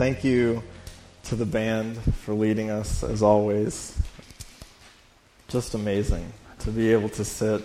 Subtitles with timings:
[0.00, 0.62] Thank you
[1.24, 3.94] to the band for leading us as always.
[5.48, 7.62] Just amazing to be able to sit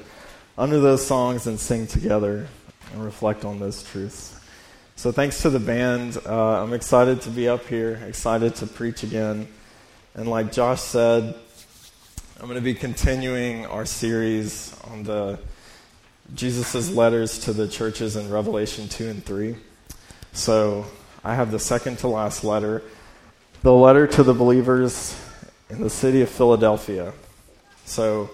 [0.58, 2.48] under those songs and sing together
[2.94, 4.40] and reflect on those truths.
[4.98, 6.18] So, thanks to the band.
[6.26, 9.48] Uh, I'm excited to be up here, excited to preach again.
[10.14, 11.36] And, like Josh said,
[12.40, 15.38] I'm going to be continuing our series on the
[16.34, 19.56] Jesus' letters to the churches in Revelation 2 and 3.
[20.32, 20.86] So,
[21.24, 22.82] I have the second to last letter,
[23.64, 25.20] the letter to the believers
[25.70, 27.14] in the city of Philadelphia.
[27.86, 28.30] So,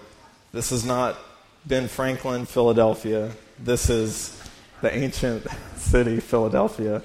[0.54, 1.18] this is not
[1.66, 3.32] Ben Franklin, Philadelphia.
[3.58, 4.41] This is
[4.82, 5.46] the ancient
[5.78, 7.02] city, Philadelphia,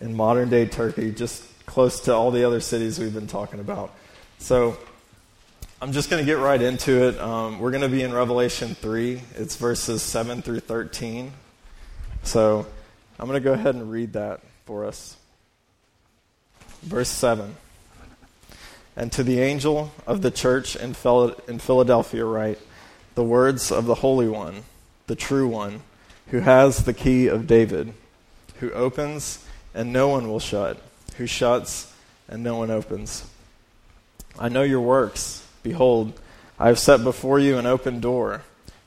[0.00, 3.94] in modern day Turkey, just close to all the other cities we've been talking about.
[4.38, 4.76] So
[5.80, 7.18] I'm just going to get right into it.
[7.18, 11.32] Um, we're going to be in Revelation 3, it's verses 7 through 13.
[12.22, 12.66] So
[13.18, 15.16] I'm going to go ahead and read that for us.
[16.82, 17.56] Verse 7.
[18.94, 22.58] And to the angel of the church in Philadelphia, write
[23.14, 24.62] the words of the Holy One,
[25.06, 25.82] the true One,
[26.28, 27.92] who has the key of David,
[28.60, 30.78] who opens and no one will shut,
[31.16, 31.92] who shuts
[32.28, 33.28] and no one opens.
[34.38, 35.46] I know your works.
[35.62, 36.18] Behold,
[36.58, 38.42] I have set before you an open door,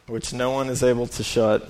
[0.08, 1.70] which no one is able to shut.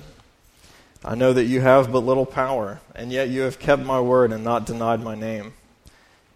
[1.04, 4.32] I know that you have but little power, and yet you have kept my word
[4.32, 5.54] and not denied my name.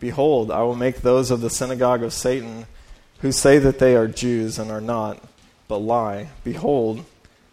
[0.01, 2.67] Behold, I will make those of the synagogue of Satan
[3.21, 5.19] who say that they are Jews and are not
[5.69, 6.29] but lie.
[6.45, 7.05] Behold,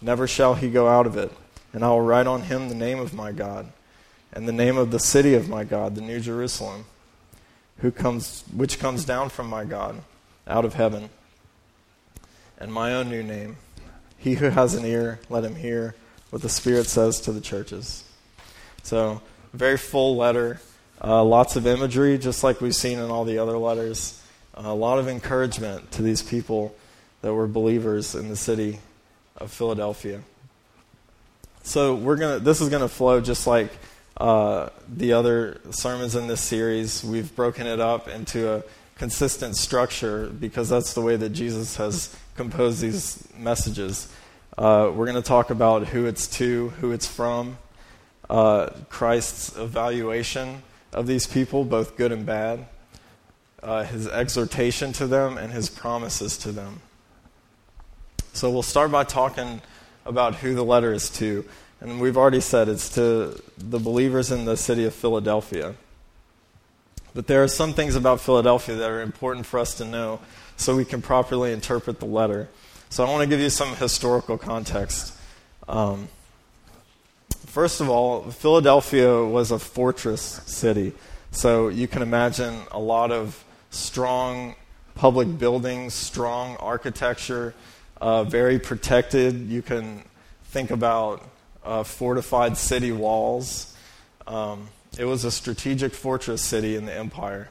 [0.00, 1.32] Never shall he go out of it.
[1.72, 3.72] And I will write on him the name of my God,
[4.32, 6.86] and the name of the city of my God, the New Jerusalem,
[7.78, 10.02] who comes, which comes down from my God
[10.46, 11.10] out of heaven,
[12.58, 13.56] and my own new name.
[14.16, 15.94] He who has an ear, let him hear
[16.30, 18.04] what the Spirit says to the churches.
[18.82, 19.20] So,
[19.52, 20.60] very full letter,
[21.02, 24.22] uh, lots of imagery, just like we've seen in all the other letters
[24.56, 26.74] a lot of encouragement to these people
[27.20, 28.78] that were believers in the city
[29.38, 30.22] of Philadelphia.
[31.62, 32.38] So we're gonna.
[32.38, 33.70] This is gonna flow just like
[34.16, 37.02] uh, the other sermons in this series.
[37.04, 38.62] We've broken it up into a
[38.96, 44.12] consistent structure because that's the way that Jesus has composed these messages.
[44.56, 47.58] Uh, we're going to talk about who it's to, who it's from,
[48.30, 50.62] uh, Christ's evaluation
[50.94, 52.64] of these people, both good and bad
[53.66, 56.80] uh, his exhortation to them and his promises to them.
[58.36, 59.62] So we'll start by talking
[60.04, 61.42] about who the letter is to.
[61.80, 65.74] And we've already said it's to the believers in the city of Philadelphia.
[67.14, 70.20] But there are some things about Philadelphia that are important for us to know
[70.58, 72.50] so we can properly interpret the letter.
[72.90, 75.14] So I want to give you some historical context.
[75.66, 76.08] Um,
[77.46, 80.92] first of all, Philadelphia was a fortress city.
[81.30, 84.56] So you can imagine a lot of strong
[84.94, 87.54] public buildings, strong architecture,
[88.00, 89.48] uh, very protected.
[89.48, 90.02] You can
[90.44, 91.28] think about
[91.64, 93.74] uh, fortified city walls.
[94.26, 94.68] Um,
[94.98, 97.48] it was a strategic fortress city in the empire.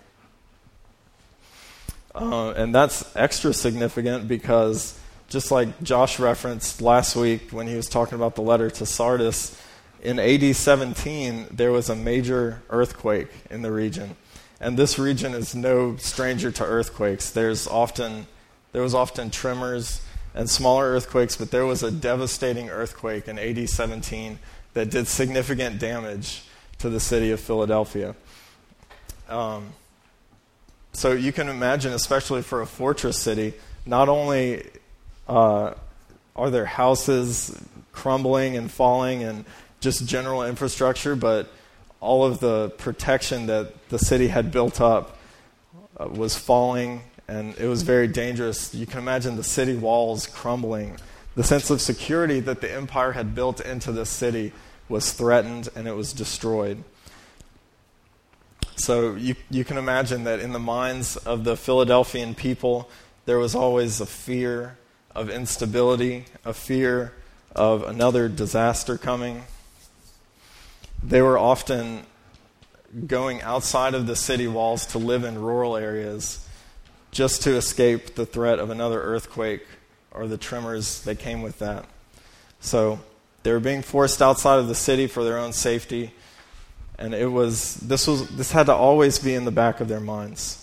[2.14, 4.98] Uh, and that's extra significant because,
[5.28, 9.62] just like Josh referenced last week when he was talking about the letter to Sardis,
[10.02, 14.16] in AD 17, there was a major earthquake in the region.
[14.62, 17.32] And this region is no stranger to earthquakes.
[17.32, 18.28] There's often,
[18.72, 20.02] there was often tremors
[20.36, 24.38] and smaller earthquakes, but there was a devastating earthquake in AD 17
[24.74, 26.44] that did significant damage
[26.78, 28.16] to the city of Philadelphia.
[29.30, 29.70] Um,
[30.92, 33.54] so you can imagine, especially for a fortress city,
[33.86, 34.68] not only
[35.28, 35.74] uh,
[36.36, 37.58] are there houses
[37.94, 39.46] crumbling and falling and
[39.80, 41.50] just general infrastructure, but
[42.02, 45.18] all of the protection that the city had built up
[45.98, 48.74] uh, was falling, and it was very dangerous.
[48.74, 50.98] You can imagine the city walls crumbling.
[51.36, 54.54] The sense of security that the empire had built into the city
[54.88, 56.84] was threatened and it was destroyed.
[58.78, 62.90] So you, you can imagine that in the minds of the Philadelphian people,
[63.26, 64.78] there was always a fear
[65.16, 67.14] of instability, a fear
[67.56, 69.46] of another disaster coming.
[71.02, 72.06] They were often
[73.08, 76.45] going outside of the city walls to live in rural areas
[77.16, 79.66] just to escape the threat of another earthquake
[80.12, 81.86] or the tremors that came with that.
[82.60, 83.00] So
[83.44, 86.12] they were being forced outside of the city for their own safety,
[87.00, 90.02] and it was this was this had to always be in the back of their
[90.02, 90.62] minds.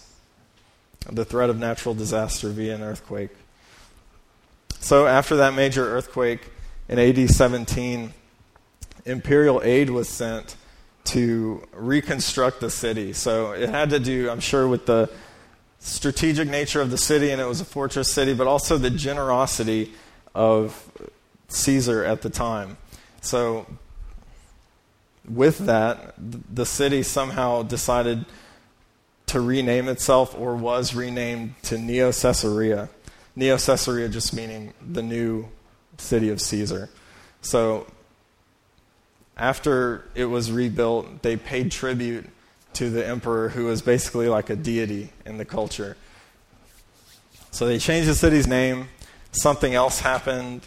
[1.10, 3.30] The threat of natural disaster via an earthquake.
[4.78, 6.50] So after that major earthquake
[6.86, 8.12] in AD 17,
[9.06, 10.56] imperial aid was sent
[11.04, 13.14] to reconstruct the city.
[13.14, 15.08] So it had to do, I'm sure, with the
[15.82, 19.92] strategic nature of the city, and it was a fortress city, but also the generosity
[20.34, 20.90] of
[21.48, 22.76] Caesar at the time.
[23.20, 23.66] So,
[25.28, 28.24] with that, the city somehow decided
[29.26, 32.88] to rename itself or was renamed to Neo Caesarea.
[33.34, 35.48] Neo Caesarea just meaning the new
[35.98, 36.90] city of Caesar.
[37.40, 37.86] So,
[39.36, 42.28] after it was rebuilt, they paid tribute
[42.74, 45.96] to the emperor, who was basically like a deity in the culture.
[47.50, 48.88] So they changed the city's name.
[49.32, 50.66] Something else happened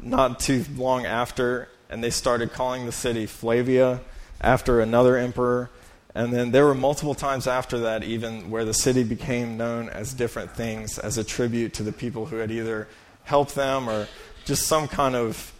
[0.00, 4.00] not too long after, and they started calling the city Flavia
[4.40, 5.70] after another emperor.
[6.14, 10.14] And then there were multiple times after that, even where the city became known as
[10.14, 12.88] different things as a tribute to the people who had either
[13.24, 14.08] helped them or
[14.46, 15.52] just some kind of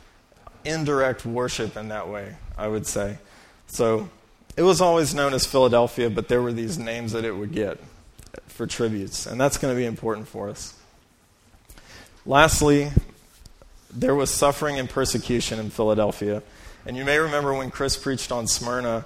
[0.65, 3.19] indirect worship in that way, I would say.
[3.67, 4.09] So
[4.57, 7.79] it was always known as Philadelphia, but there were these names that it would get
[8.47, 10.75] for tributes, and that's going to be important for us.
[12.25, 12.91] Lastly,
[13.91, 16.43] there was suffering and persecution in Philadelphia.
[16.87, 19.05] And you may remember when Chris preached on Smyrna,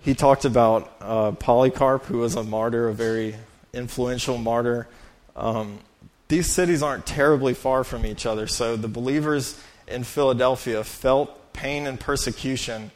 [0.00, 3.34] he talked about uh, Polycarp, who was a martyr, a very
[3.72, 4.88] influential martyr.
[5.36, 5.80] Um,
[6.28, 11.86] these cities aren't terribly far from each other, so the believers in Philadelphia felt pain
[11.86, 12.90] and persecution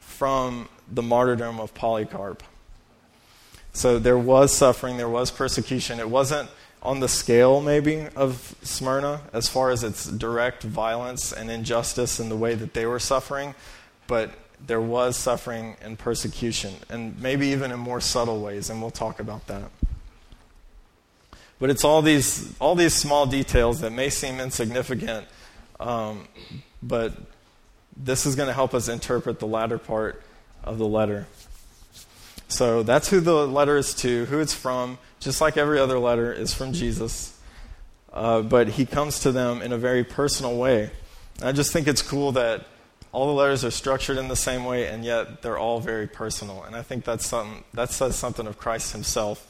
[0.00, 2.42] from the martyrdom of Polycarp.
[3.72, 5.98] So there was suffering, there was persecution.
[5.98, 6.50] It wasn't
[6.82, 12.28] on the scale, maybe, of Smyrna as far as its direct violence and injustice in
[12.28, 13.54] the way that they were suffering,
[14.06, 14.30] but
[14.66, 19.20] there was suffering and persecution, and maybe even in more subtle ways, and we'll talk
[19.20, 19.70] about that.
[21.58, 25.26] But it's all these, all these small details that may seem insignificant,
[25.78, 26.26] um,
[26.82, 27.12] but
[27.96, 30.22] this is going to help us interpret the latter part
[30.64, 31.26] of the letter.
[32.48, 36.32] So that's who the letter is to, who it's from, just like every other letter
[36.32, 37.38] is from Jesus.
[38.12, 40.90] Uh, but he comes to them in a very personal way.
[41.38, 42.66] And I just think it's cool that
[43.10, 46.62] all the letters are structured in the same way, and yet they're all very personal.
[46.64, 49.46] And I think that's something, that says something of Christ himself.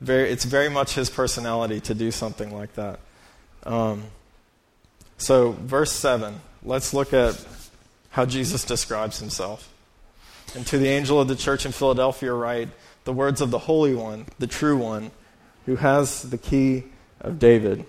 [0.00, 3.00] Very, it's very much his personality to do something like that.
[3.64, 4.04] Um,
[5.18, 7.42] so, verse 7, let's look at
[8.10, 9.72] how Jesus describes himself.
[10.54, 12.68] And to the angel of the church in Philadelphia, write
[13.04, 15.10] the words of the Holy One, the true One,
[15.66, 16.84] who has the key
[17.20, 17.84] of David,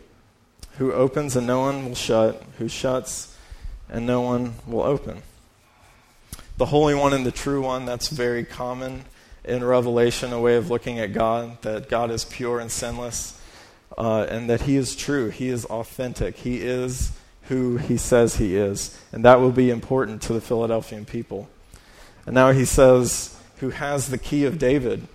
[0.78, 3.36] who opens and no one will shut, who shuts
[3.90, 5.22] and no one will open.
[6.58, 9.06] The Holy One and the True One, that's very common
[9.44, 13.40] in Revelation, a way of looking at God, that God is pure and sinless,
[13.98, 17.12] uh, and that He is true, He is authentic, He is
[17.44, 18.98] who He says He is.
[19.12, 21.50] And that will be important to the Philadelphian people.
[22.26, 25.08] And now he says, Who has the key of David?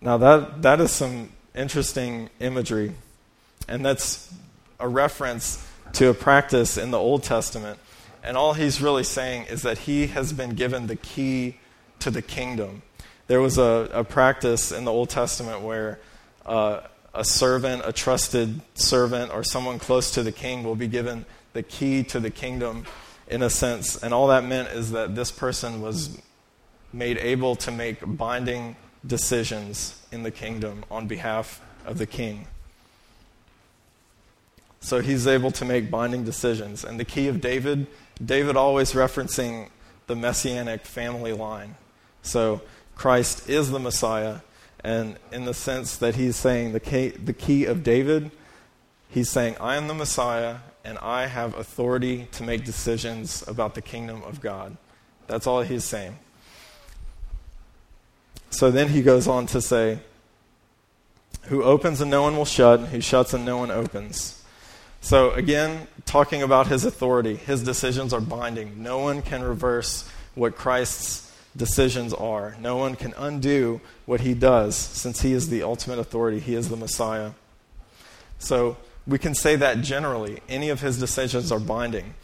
[0.00, 2.94] Now, that, that is some interesting imagery.
[3.68, 4.32] And that's
[4.78, 7.78] a reference to a practice in the Old Testament.
[8.22, 11.56] And all he's really saying is that he has been given the key
[12.00, 12.82] to the kingdom.
[13.26, 15.98] There was a, a practice in the Old Testament where
[16.44, 16.80] uh,
[17.14, 21.62] a servant, a trusted servant, or someone close to the king will be given the
[21.62, 22.84] key to the kingdom
[23.28, 24.02] in a sense.
[24.02, 26.20] And all that meant is that this person was
[26.92, 32.46] made able to make binding decisions in the kingdom on behalf of the king.
[34.80, 36.84] So he's able to make binding decisions.
[36.84, 37.86] And the key of David,
[38.24, 39.68] David always referencing
[40.06, 41.74] the messianic family line.
[42.22, 42.62] So
[42.94, 44.38] Christ is the Messiah.
[44.84, 48.30] And in the sense that he's saying the key, the key of David,
[49.08, 53.82] he's saying, I am the Messiah and I have authority to make decisions about the
[53.82, 54.76] kingdom of God.
[55.26, 56.16] That's all he's saying.
[58.50, 59.98] So then he goes on to say,
[61.46, 64.44] Who opens and no one will shut, who shuts and no one opens.
[65.00, 68.82] So, again, talking about his authority, his decisions are binding.
[68.82, 72.56] No one can reverse what Christ's decisions are.
[72.60, 76.38] No one can undo what he does since he is the ultimate authority.
[76.38, 77.32] He is the Messiah.
[78.38, 78.76] So,
[79.06, 80.40] we can say that generally.
[80.48, 82.14] Any of his decisions are binding.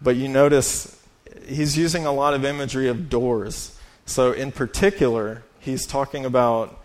[0.00, 1.00] But you notice
[1.46, 3.78] he's using a lot of imagery of doors.
[4.04, 6.80] So, in particular, he's talking about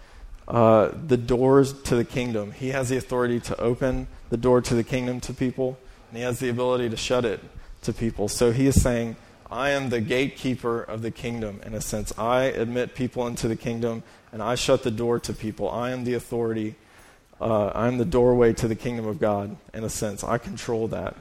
[0.48, 2.52] uh, the doors to the kingdom.
[2.52, 5.78] He has the authority to open the door to the kingdom to people,
[6.10, 7.42] and he has the ability to shut it
[7.82, 8.28] to people.
[8.28, 9.16] So he is saying,
[9.50, 12.14] I am the gatekeeper of the kingdom, in a sense.
[12.18, 15.70] I admit people into the kingdom, and I shut the door to people.
[15.70, 16.76] I am the authority.
[17.40, 20.24] Uh, I'm the doorway to the kingdom of God, in a sense.
[20.24, 21.16] I control that.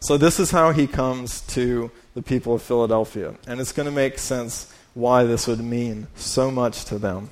[0.00, 3.34] So, this is how he comes to the people of Philadelphia.
[3.46, 7.30] And it's going to make sense why this would mean so much to them.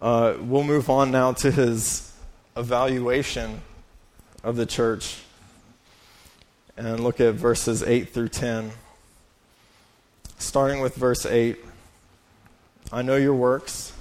[0.00, 2.12] Uh, we'll move on now to his
[2.56, 3.60] evaluation
[4.42, 5.20] of the church
[6.76, 8.70] and look at verses 8 through 10.
[10.38, 11.58] Starting with verse 8
[12.90, 13.92] I know your works.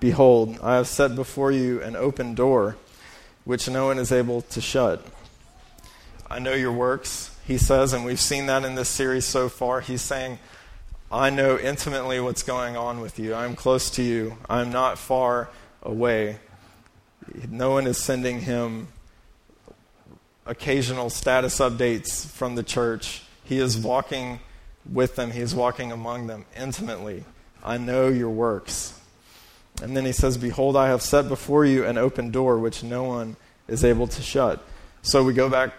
[0.00, 2.76] Behold, I have set before you an open door
[3.46, 5.06] which no one is able to shut.
[6.28, 9.80] I know your works, he says, and we've seen that in this series so far.
[9.80, 10.40] He's saying,
[11.12, 13.34] I know intimately what's going on with you.
[13.34, 14.36] I'm close to you.
[14.50, 15.48] I'm not far
[15.80, 16.40] away.
[17.48, 18.88] No one is sending him
[20.44, 23.22] occasional status updates from the church.
[23.44, 24.40] He is walking
[24.90, 27.24] with them, he is walking among them intimately.
[27.62, 28.95] I know your works.
[29.82, 33.04] And then he says, Behold, I have set before you an open door which no
[33.04, 33.36] one
[33.68, 34.64] is able to shut.
[35.02, 35.72] So we go back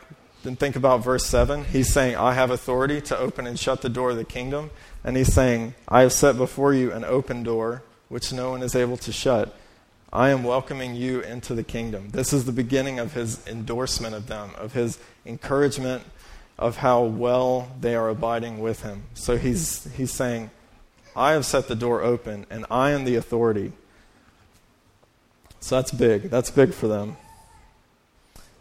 [0.43, 1.65] and think about verse 7.
[1.65, 4.69] He's saying, I have authority to open and shut the door of the kingdom.
[5.03, 8.75] And he's saying, I have set before you an open door which no one is
[8.75, 9.55] able to shut.
[10.13, 12.09] I am welcoming you into the kingdom.
[12.11, 16.03] This is the beginning of his endorsement of them, of his encouragement
[16.57, 19.03] of how well they are abiding with him.
[19.13, 20.49] So he's, he's saying,
[21.15, 23.73] I have set the door open and I am the authority.
[25.67, 26.29] So that's big.
[26.29, 27.17] That's big for them.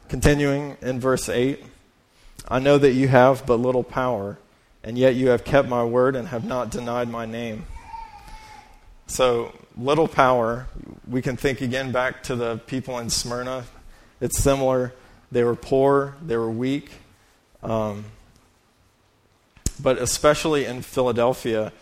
[0.08, 1.64] Continuing in verse 8
[2.48, 4.38] I know that you have but little power,
[4.82, 7.66] and yet you have kept my word and have not denied my name.
[9.06, 10.66] So, little power,
[11.08, 13.66] we can think again back to the people in Smyrna.
[14.20, 14.92] It's similar.
[15.30, 16.90] They were poor, they were weak.
[17.62, 18.06] Um,
[19.80, 21.72] but especially in Philadelphia,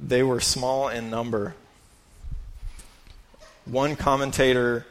[0.00, 1.54] they were small in number.
[3.64, 4.86] One commentator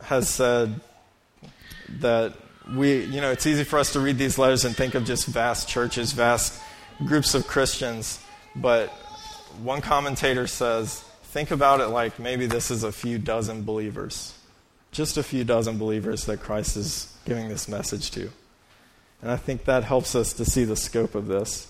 [0.00, 0.80] has said
[2.00, 2.34] that
[2.74, 5.26] we, you know, it's easy for us to read these letters and think of just
[5.26, 6.60] vast churches, vast
[7.06, 8.20] groups of Christians.
[8.56, 8.88] But
[9.62, 14.34] one commentator says, think about it like maybe this is a few dozen believers,
[14.92, 18.30] just a few dozen believers that Christ is giving this message to.
[19.20, 21.66] And I think that helps us to see the scope of this.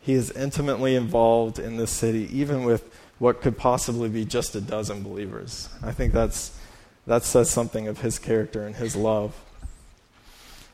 [0.00, 4.60] He is intimately involved in this city, even with what could possibly be just a
[4.60, 5.68] dozen believers.
[5.82, 6.58] I think that's,
[7.06, 9.34] that says something of his character and his love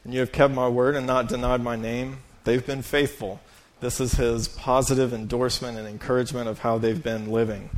[0.04, 2.18] and you have kept my word and not denied my name.
[2.44, 3.40] They've been faithful.
[3.80, 7.70] This is his positive endorsement and encouragement of how they've been living.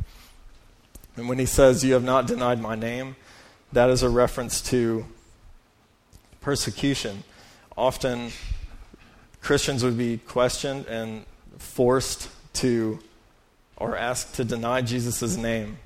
[1.15, 3.15] And when he says, You have not denied my name,
[3.73, 5.05] that is a reference to
[6.41, 7.23] persecution.
[7.77, 8.31] Often,
[9.41, 11.25] Christians would be questioned and
[11.57, 12.99] forced to
[13.77, 15.77] or asked to deny Jesus' name.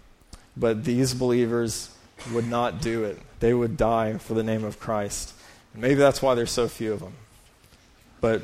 [0.55, 1.95] But these believers
[2.33, 5.33] would not do it, they would die for the name of Christ.
[5.73, 7.13] Maybe that's why there's so few of them.
[8.19, 8.41] But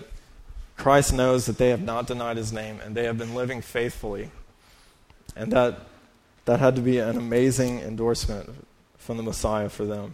[0.78, 4.32] Christ knows that they have not denied his name and they have been living faithfully.
[5.36, 5.80] And that,
[6.46, 8.50] that had to be an amazing endorsement
[8.98, 10.14] from the Messiah for them.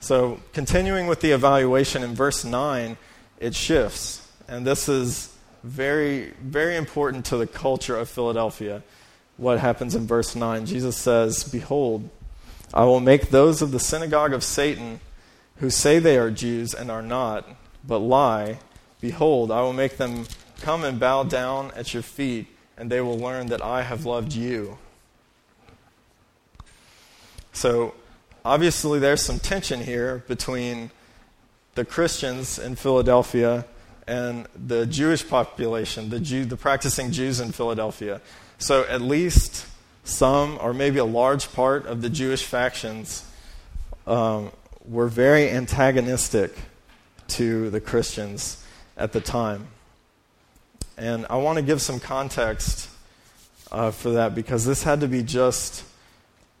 [0.00, 2.96] So, continuing with the evaluation in verse 9,
[3.40, 4.26] it shifts.
[4.46, 8.82] And this is very, very important to the culture of Philadelphia.
[9.36, 10.66] What happens in verse 9?
[10.66, 12.08] Jesus says, Behold,
[12.72, 15.00] I will make those of the synagogue of Satan
[15.56, 17.46] who say they are Jews and are not,
[17.84, 18.58] but lie,
[19.00, 20.26] behold, I will make them
[20.60, 22.46] come and bow down at your feet,
[22.76, 24.78] and they will learn that I have loved you.
[27.52, 27.94] So,
[28.44, 30.90] obviously, there's some tension here between
[31.74, 33.64] the Christians in Philadelphia
[34.08, 38.20] and the Jewish population, the, Jew, the practicing Jews in Philadelphia.
[38.58, 39.66] So, at least
[40.02, 43.24] some, or maybe a large part of the Jewish factions
[44.06, 44.50] um,
[44.84, 46.56] were very antagonistic
[47.28, 48.64] to the Christians
[48.96, 49.68] at the time.
[50.96, 52.88] And I want to give some context
[53.70, 55.84] uh, for that because this had to be just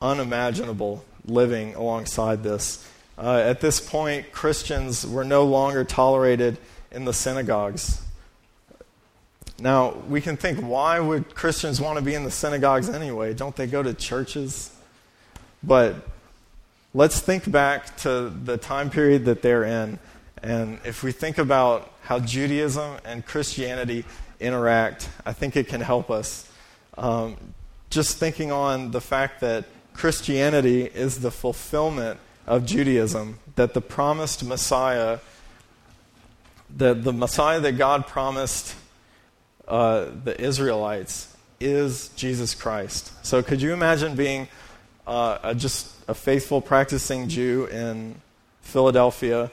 [0.00, 1.04] unimaginable.
[1.24, 2.86] living alongside this.
[3.18, 6.56] Uh, at this point, Christians were no longer tolerated
[6.90, 8.02] in the synagogues.
[9.60, 13.34] Now, we can think, why would Christians want to be in the synagogues anyway?
[13.34, 14.72] Don't they go to churches?
[15.62, 15.96] But
[16.94, 19.98] let's think back to the time period that they're in.
[20.42, 24.04] And if we think about how Judaism and Christianity
[24.38, 26.48] interact, I think it can help us.
[26.96, 27.36] Um,
[27.90, 34.44] just thinking on the fact that Christianity is the fulfillment of Judaism, that the promised
[34.44, 35.18] Messiah,
[36.76, 38.74] that the Messiah that God promised
[39.66, 43.12] uh, the Israelites is Jesus Christ.
[43.24, 44.48] So, could you imagine being
[45.06, 48.16] uh, a, just a faithful, practicing Jew in
[48.62, 49.50] Philadelphia,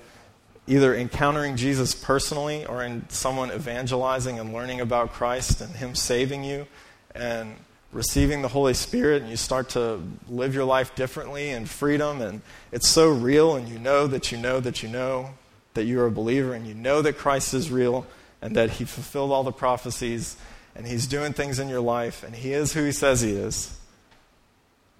[0.67, 6.43] either encountering Jesus personally or in someone evangelizing and learning about Christ and Him saving
[6.43, 6.67] you
[7.13, 7.55] and
[7.91, 12.41] receiving the Holy Spirit, and you start to live your life differently in freedom, and
[12.73, 15.29] it's so real, and you know that you know that you know
[15.75, 18.07] that you're a believer, and you know that Christ is real
[18.41, 20.37] and that He fulfilled all the prophecies
[20.75, 23.79] and He's doing things in your life and He is who He says He is.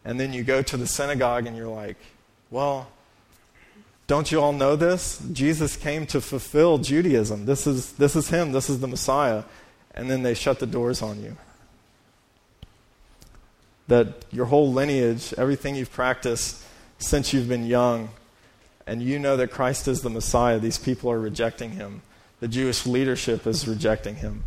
[0.03, 1.97] And then you go to the synagogue and you're like,
[2.51, 2.87] well,
[4.07, 5.19] don't you all know this?
[5.31, 7.45] Jesus came to fulfill Judaism.
[7.45, 9.43] This is, this is Him, this is the Messiah.
[9.95, 11.37] And then they shut the doors on you.
[13.87, 16.63] That your whole lineage, everything you've practiced
[16.99, 18.09] since you've been young,
[18.87, 22.01] and you know that Christ is the Messiah, these people are rejecting Him
[22.39, 24.43] the Jewish leadership is rejecting him.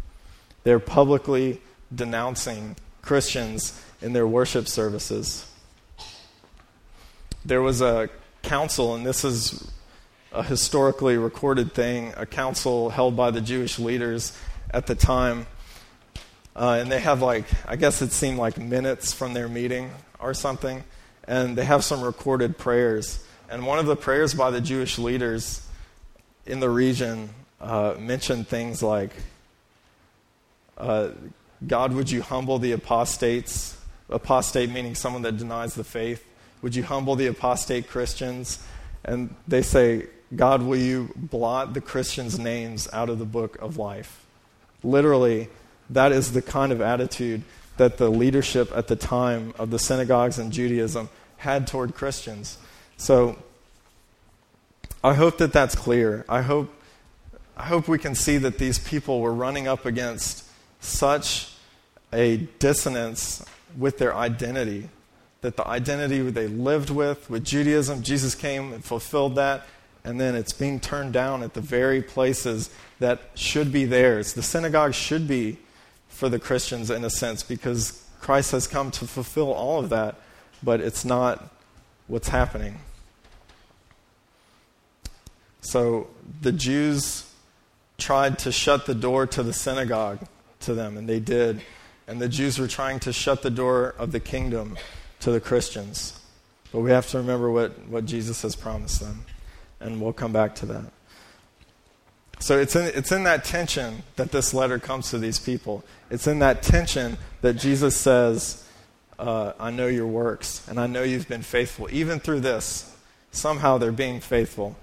[0.64, 1.60] They're publicly
[1.94, 5.50] denouncing Christians in their worship services.
[7.44, 8.10] There was a
[8.42, 9.72] council, and this is
[10.32, 14.36] a historically recorded thing, a council held by the Jewish leaders
[14.70, 15.46] at the time.
[16.54, 19.90] Uh, and they have, like, I guess it seemed like minutes from their meeting
[20.20, 20.84] or something.
[21.24, 23.24] And they have some recorded prayers.
[23.50, 25.66] And one of the prayers by the Jewish leaders
[26.44, 29.10] in the region uh, mentioned things like,
[30.76, 31.10] uh,
[31.66, 33.76] God, would you humble the apostates?
[34.10, 36.24] Apostate meaning someone that denies the faith.
[36.62, 38.62] Would you humble the apostate Christians?
[39.04, 43.78] And they say, God, will you blot the Christians' names out of the book of
[43.78, 44.26] life?
[44.82, 45.48] Literally,
[45.90, 47.42] that is the kind of attitude
[47.78, 52.58] that the leadership at the time of the synagogues and Judaism had toward Christians.
[52.98, 53.38] So
[55.02, 56.26] I hope that that's clear.
[56.28, 56.74] I hope
[57.56, 60.44] I hope we can see that these people were running up against
[60.80, 61.52] such
[62.12, 63.44] a dissonance
[63.76, 64.88] with their identity,
[65.40, 69.66] that the identity they lived with, with Judaism, Jesus came and fulfilled that,
[70.04, 74.34] and then it's being turned down at the very places that should be theirs.
[74.34, 75.58] The synagogue should be
[76.08, 80.14] for the Christians in a sense because Christ has come to fulfill all of that,
[80.62, 81.52] but it's not
[82.06, 82.78] what's happening.
[85.60, 86.08] So
[86.40, 87.30] the Jews
[87.98, 90.20] tried to shut the door to the synagogue
[90.60, 91.62] to them, and they did.
[92.06, 94.78] And the Jews were trying to shut the door of the kingdom
[95.20, 96.18] to the Christians.
[96.72, 99.24] But we have to remember what, what Jesus has promised them,
[99.80, 100.92] and we'll come back to that.
[102.40, 105.84] So it's in, it's in that tension that this letter comes to these people.
[106.08, 108.64] It's in that tension that Jesus says,
[109.18, 111.88] uh, I know your works, and I know you've been faithful.
[111.90, 112.94] Even through this,
[113.32, 114.76] somehow they're being faithful.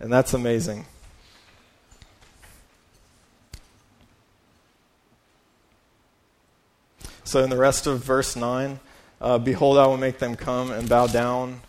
[0.00, 0.86] And that's amazing.
[7.24, 8.80] So, in the rest of verse 9,
[9.20, 11.60] uh, behold, I will make them come and bow down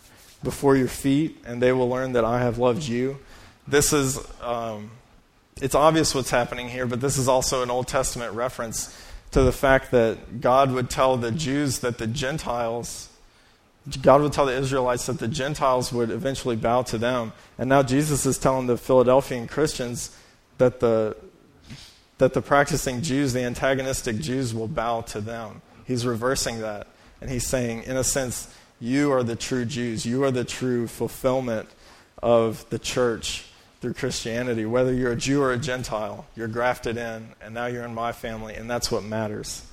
[0.42, 3.20] before your feet, and they will learn that I have loved you.
[3.68, 4.92] This is, um,
[5.62, 8.96] it's obvious what's happening here, but this is also an Old Testament reference
[9.32, 13.09] to the fact that God would tell the Jews that the Gentiles,
[14.02, 17.34] God would tell the Israelites that the Gentiles would eventually bow to them.
[17.58, 20.15] And now Jesus is telling the Philadelphian Christians
[20.58, 21.15] that the
[22.20, 25.62] that the practicing Jews, the antagonistic Jews, will bow to them.
[25.86, 26.88] He's reversing that.
[27.22, 30.06] And he's saying, in a sense, you are the true Jews.
[30.06, 31.70] You are the true fulfillment
[32.22, 33.46] of the church
[33.82, 34.65] through Christianity.
[34.65, 38.12] Whether you're a Jew or a Gentile, you're grafted in, and now you're in my
[38.12, 39.65] family, and that's what matters.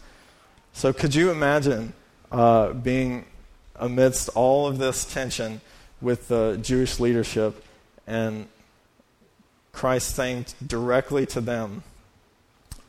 [0.72, 1.94] So, could you imagine
[2.30, 3.24] uh, being
[3.78, 5.60] amidst all of this tension
[6.00, 7.64] with the Jewish leadership
[8.06, 8.48] and
[9.72, 11.82] Christ saying directly to them,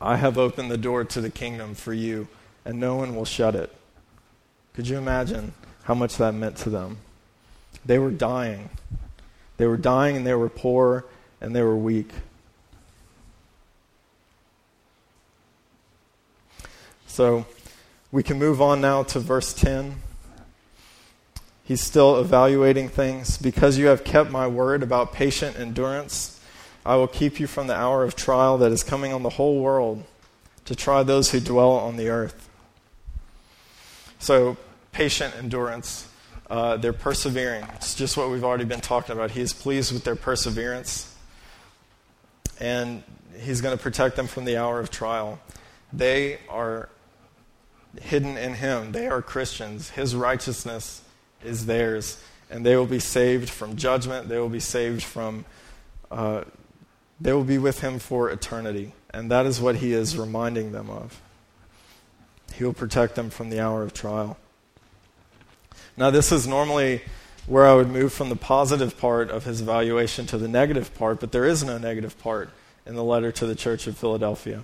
[0.00, 2.28] I have opened the door to the kingdom for you,
[2.64, 3.74] and no one will shut it.
[4.74, 6.98] Could you imagine how much that meant to them?
[7.84, 8.70] They were dying.
[9.56, 11.04] They were dying, and they were poor,
[11.40, 12.10] and they were weak.
[17.06, 17.44] So
[18.12, 19.96] we can move on now to verse 10.
[21.68, 23.36] He's still evaluating things.
[23.36, 26.40] Because you have kept my word about patient endurance,
[26.86, 29.60] I will keep you from the hour of trial that is coming on the whole
[29.60, 30.02] world
[30.64, 32.48] to try those who dwell on the earth.
[34.18, 34.56] So,
[34.92, 36.08] patient endurance.
[36.48, 37.66] Uh, they're persevering.
[37.74, 39.32] It's just what we've already been talking about.
[39.32, 41.14] He is pleased with their perseverance.
[42.58, 43.02] And
[43.38, 45.38] he's going to protect them from the hour of trial.
[45.92, 46.88] They are
[48.00, 48.92] hidden in him.
[48.92, 49.90] They are Christians.
[49.90, 51.02] His righteousness
[51.44, 54.28] is theirs, and they will be saved from judgment.
[54.28, 55.44] They will be saved from,
[56.10, 56.44] uh,
[57.20, 58.92] they will be with him for eternity.
[59.10, 61.20] And that is what he is reminding them of.
[62.54, 64.36] He will protect them from the hour of trial.
[65.96, 67.02] Now, this is normally
[67.46, 71.18] where I would move from the positive part of his evaluation to the negative part,
[71.18, 72.50] but there is no negative part
[72.84, 74.62] in the letter to the church of Philadelphia.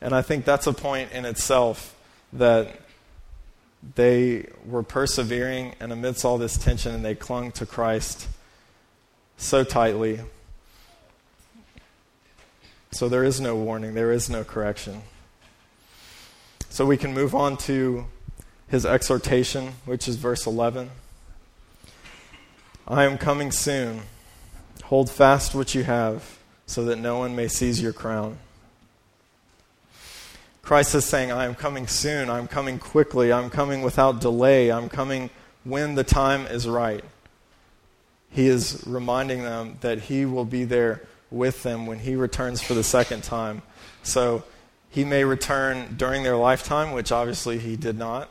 [0.00, 1.96] And I think that's a point in itself
[2.32, 2.80] that
[3.94, 8.28] they were persevering, and amidst all this tension, and they clung to Christ
[9.36, 10.20] so tightly.
[12.92, 15.02] So there is no warning, there is no correction.
[16.68, 18.06] So we can move on to
[18.68, 20.90] his exhortation, which is verse 11.
[22.86, 24.02] I am coming soon.
[24.84, 28.38] Hold fast what you have, so that no one may seize your crown.
[30.70, 32.30] Christ is saying, I am coming soon.
[32.30, 33.32] I'm coming quickly.
[33.32, 34.70] I'm coming without delay.
[34.70, 35.28] I'm coming
[35.64, 37.02] when the time is right.
[38.30, 42.74] He is reminding them that He will be there with them when He returns for
[42.74, 43.62] the second time.
[44.04, 44.44] So
[44.90, 48.28] He may return during their lifetime, which obviously He did not,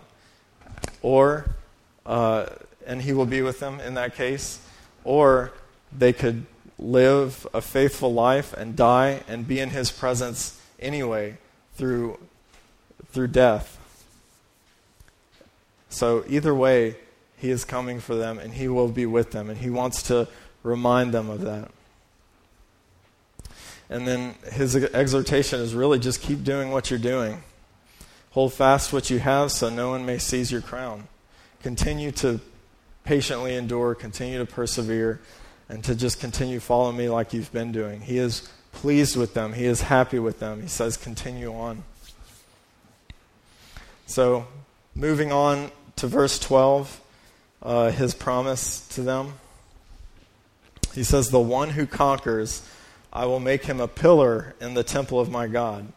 [1.02, 1.44] or,
[2.06, 2.46] uh,
[2.88, 4.66] and He will be with them in that case,
[5.04, 5.52] or
[5.92, 6.46] they could
[6.78, 11.38] live a faithful life and die and be in His presence anyway
[11.74, 12.18] through
[13.12, 13.78] through death.
[15.90, 16.96] So, either way,
[17.38, 20.28] He is coming for them and He will be with them, and He wants to
[20.64, 21.72] remind them of that.
[23.90, 27.44] And then His exhortation is really just keep doing what you're doing.
[28.32, 31.08] Hold fast what you have so no one may seize your crown.
[31.64, 32.40] Continue to
[33.04, 35.20] patiently endure, continue to persevere,
[35.68, 38.02] and to just continue following me like you've been doing.
[38.02, 40.62] He is pleased with them, He is happy with them.
[40.62, 41.84] He says, continue on.
[44.10, 44.48] So,
[44.96, 47.00] moving on to verse 12,
[47.62, 49.34] uh, his promise to them.
[50.96, 52.68] He says, The one who conquers,
[53.14, 55.94] I will make him a pillar in the temple of my God.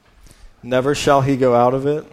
[0.62, 2.05] Never shall he go out of it,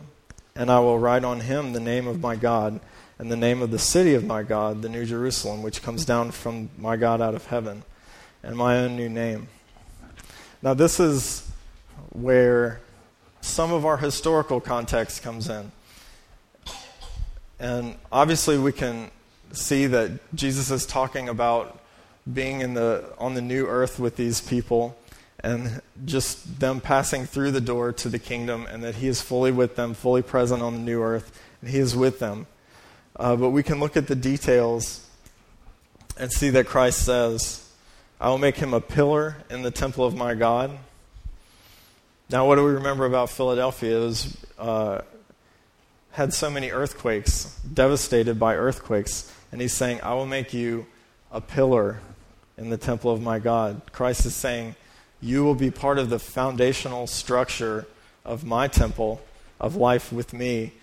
[0.55, 2.79] and I will write on him the name of my God
[3.17, 6.31] and the name of the city of my God, the New Jerusalem, which comes down
[6.31, 7.83] from my God out of heaven,
[8.41, 9.49] and my own new name.
[10.61, 11.45] Now, this is
[12.13, 12.79] where
[13.41, 15.73] some of our historical context comes in.
[17.59, 19.11] And obviously, we can
[19.51, 21.79] see that Jesus is talking about
[22.31, 24.95] being in the, on the new earth with these people
[25.41, 29.51] and just them passing through the door to the kingdom, and that He is fully
[29.51, 32.45] with them, fully present on the new earth, and He is with them.
[33.15, 35.05] Uh, but we can look at the details
[36.17, 37.65] and see that Christ says,
[38.19, 40.71] I will make him a pillar in the temple of my God.
[42.29, 44.11] Now, what do we remember about Philadelphia?
[44.57, 45.01] Uh,
[46.19, 49.33] had so many earthquakes, devastated by earthquakes.
[49.53, 50.85] And he's saying, I will make you
[51.31, 52.01] a pillar
[52.57, 53.81] in the temple of my God.
[53.93, 54.75] Christ is saying,
[55.21, 57.87] You will be part of the foundational structure
[58.25, 59.21] of my temple
[59.61, 60.73] of life with me.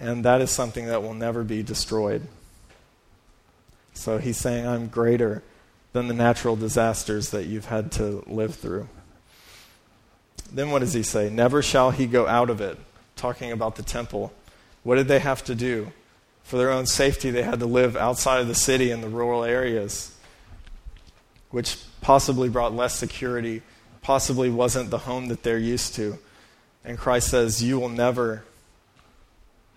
[0.00, 2.22] And that is something that will never be destroyed.
[3.92, 5.42] So he's saying, I'm greater
[5.92, 8.88] than the natural disasters that you've had to live through.
[10.50, 11.28] Then what does he say?
[11.28, 12.78] Never shall he go out of it,
[13.14, 14.32] talking about the temple.
[14.86, 15.90] What did they have to do?
[16.44, 19.42] For their own safety, they had to live outside of the city in the rural
[19.42, 20.16] areas,
[21.50, 23.62] which possibly brought less security,
[24.00, 26.18] possibly wasn't the home that they're used to.
[26.84, 28.44] And Christ says, You will never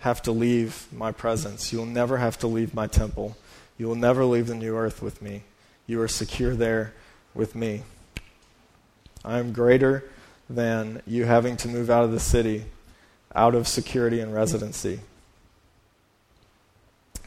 [0.02, 1.74] have to leave my presence.
[1.74, 3.36] You will never have to leave my temple.
[3.80, 5.42] You will never leave the new earth with me.
[5.88, 6.94] You are secure there
[7.34, 7.82] with me.
[9.26, 10.04] I am greater
[10.48, 12.66] than you having to move out of the city
[13.36, 15.00] out of security and residency.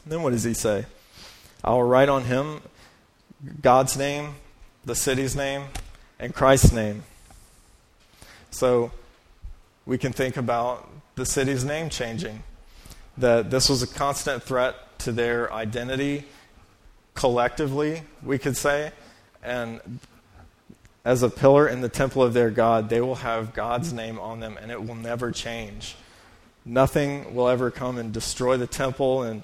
[0.05, 0.87] then what does he say?
[1.62, 2.61] I will write on him
[3.61, 4.35] God's name,
[4.85, 5.65] the city's name,
[6.19, 7.05] and Christ's name.
[8.51, 8.91] So
[9.87, 12.43] we can think about the city's name changing.
[13.19, 16.25] That this was a constant threat to their identity
[17.15, 18.93] collectively, we could say.
[19.43, 19.81] And
[21.05, 24.41] as a pillar in the temple of their God, they will have God's name on
[24.41, 25.97] them and it will never change.
[26.65, 29.43] Nothing will ever come and destroy the temple and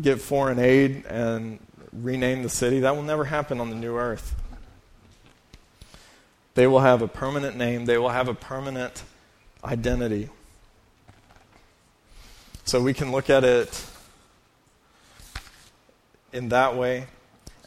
[0.00, 1.58] get foreign aid and
[1.92, 2.80] rename the city.
[2.80, 4.34] That will never happen on the new earth.
[6.54, 9.02] They will have a permanent name, they will have a permanent
[9.62, 10.28] identity.
[12.64, 13.84] So we can look at it
[16.32, 17.06] in that way.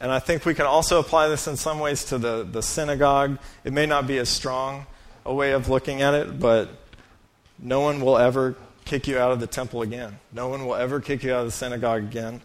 [0.02, 3.38] And I think we can also apply this in some ways to the, the synagogue.
[3.64, 4.88] It may not be as strong
[5.24, 6.70] a way of looking at it, but
[7.60, 10.18] no one will ever kick you out of the temple again.
[10.34, 12.42] No one will ever kick you out of the synagogue again.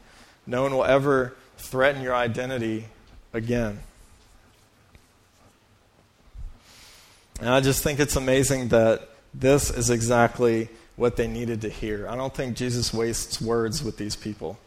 [0.47, 2.89] No one will ever threaten your identity
[3.33, 3.81] again.
[7.41, 12.07] And I just think it's amazing that this is exactly what they needed to hear.
[12.07, 14.59] I don't think Jesus wastes words with these people.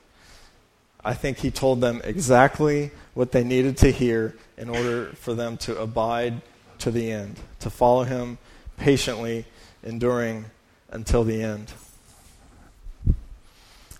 [1.04, 5.58] I think he told them exactly what they needed to hear in order for them
[5.58, 6.42] to abide
[6.80, 8.38] to the end, to follow him
[8.78, 9.46] patiently,
[9.84, 10.46] enduring
[10.90, 11.72] until the end.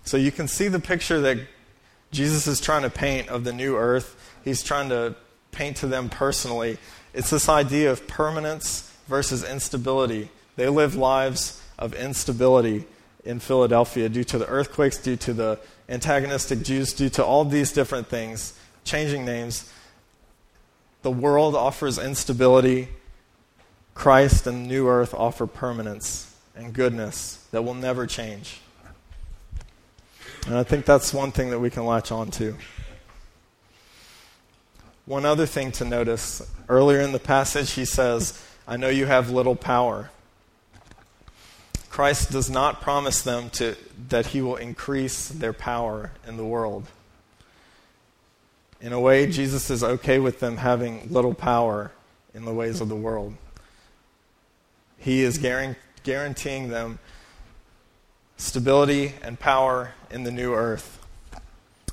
[0.04, 1.38] So you can see the picture that
[2.10, 4.16] Jesus is trying to paint of the new earth.
[4.44, 5.14] He's trying to
[5.52, 6.78] paint to them personally.
[7.14, 10.30] It's this idea of permanence versus instability.
[10.56, 12.86] They live lives of instability
[13.24, 17.72] in Philadelphia due to the earthquakes, due to the antagonistic Jews, due to all these
[17.72, 19.70] different things, changing names.
[21.02, 22.88] The world offers instability.
[23.94, 28.60] Christ and new earth offer permanence and goodness that will never change.
[30.46, 32.56] And I think that's one thing that we can latch on to.
[35.04, 39.30] One other thing to notice earlier in the passage, he says, I know you have
[39.30, 40.10] little power.
[41.90, 43.76] Christ does not promise them to,
[44.08, 46.86] that he will increase their power in the world.
[48.80, 51.92] In a way, Jesus is okay with them having little power
[52.32, 53.34] in the ways of the world.
[54.96, 56.98] He is guaranteeing them
[58.36, 61.04] stability and power in the new earth.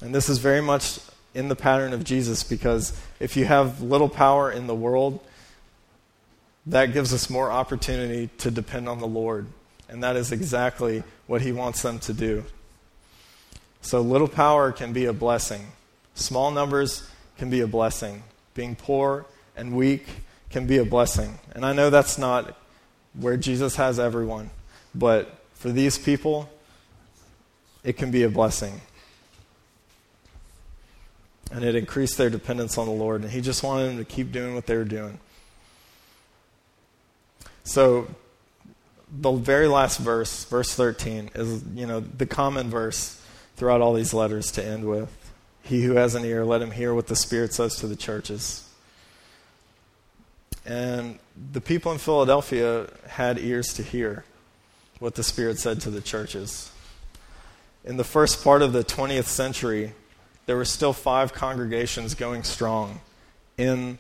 [0.02, 1.00] And this is very much
[1.34, 5.20] in the pattern of Jesus because if you have little power in the world,
[6.68, 9.48] that gives us more opportunity to depend on the Lord.
[9.90, 12.44] And that is exactly what he wants them to do.
[13.82, 15.68] So, little power can be a blessing.
[16.14, 18.24] Small numbers can be a blessing.
[18.54, 20.08] Being poor and weak
[20.50, 21.40] can be a blessing.
[21.54, 22.58] And I know that's not
[23.14, 24.50] where Jesus has everyone,
[24.94, 26.50] but for these people,
[27.84, 28.82] it can be a blessing.
[31.52, 33.22] And it increased their dependence on the Lord.
[33.22, 35.20] And He just wanted them to keep doing what they were doing.
[37.64, 38.08] So,
[39.10, 43.22] the very last verse, verse 13, is you know the common verse
[43.56, 45.14] throughout all these letters to end with.
[45.64, 48.64] He who has an ear, let him hear what the Spirit says to the churches.
[50.66, 51.20] And
[51.52, 54.26] the people in Philadelphia had ears to hear
[55.00, 56.72] what the Spirit said to the churches.
[57.84, 59.94] In the first part of the 20th century,
[60.46, 63.00] there were still five congregations going strong
[63.58, 63.98] in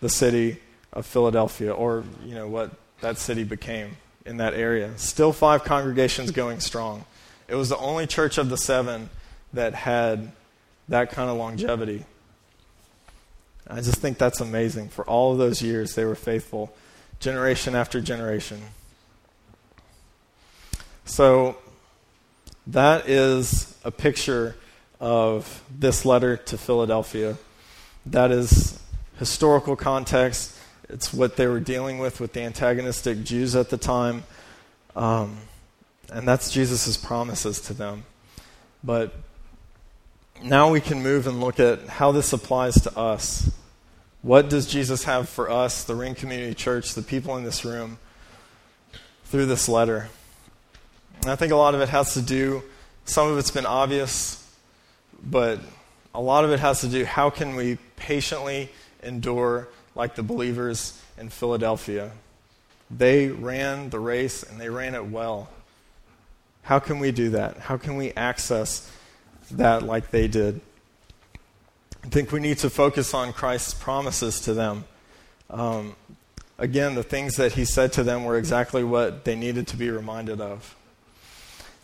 [0.00, 0.58] the city
[0.92, 4.96] of Philadelphia, or you know what that city became in that area.
[4.96, 7.04] Still five congregations going strong.
[7.48, 9.10] It was the only church of the seven
[9.52, 10.32] that had
[10.88, 12.04] that kind of longevity.
[13.66, 14.88] I just think that's amazing.
[14.88, 16.72] For all of those years, they were faithful,
[17.20, 18.60] generation after generation.
[21.04, 21.56] So
[22.66, 24.56] that is a picture
[25.00, 27.36] of this letter to Philadelphia.
[28.06, 28.80] That is
[29.18, 30.56] historical context.
[30.92, 34.24] It's what they were dealing with with the antagonistic Jews at the time.
[34.96, 35.38] Um,
[36.12, 38.04] and that's Jesus' promises to them.
[38.82, 39.14] But
[40.42, 43.50] now we can move and look at how this applies to us.
[44.22, 47.98] What does Jesus have for us, the Ring Community Church, the people in this room,
[49.24, 50.08] through this letter?
[51.22, 52.62] And I think a lot of it has to do,
[53.04, 54.44] some of it's been obvious,
[55.22, 55.60] but
[56.14, 58.70] a lot of it has to do how can we patiently
[59.02, 62.12] endure like the believers in Philadelphia?
[62.90, 65.48] They ran the race and they ran it well.
[66.62, 67.58] How can we do that?
[67.58, 68.90] How can we access
[69.52, 70.60] that like they did?
[72.04, 74.84] I think we need to focus on Christ's promises to them.
[75.48, 75.96] Um,
[76.58, 79.90] again, the things that he said to them were exactly what they needed to be
[79.90, 80.76] reminded of.